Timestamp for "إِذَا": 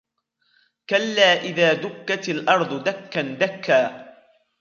1.41-1.73